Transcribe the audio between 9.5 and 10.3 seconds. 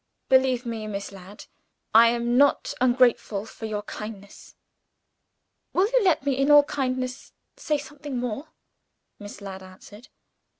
answered.